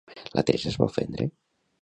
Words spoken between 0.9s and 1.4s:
ofendre?